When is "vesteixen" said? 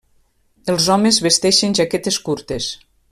1.27-1.77